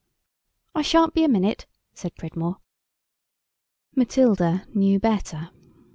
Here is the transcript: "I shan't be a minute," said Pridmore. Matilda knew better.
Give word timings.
"I 0.73 0.81
shan't 0.81 1.13
be 1.13 1.23
a 1.23 1.27
minute," 1.29 1.67
said 1.93 2.15
Pridmore. 2.15 2.57
Matilda 3.95 4.65
knew 4.73 4.99
better. 4.99 5.51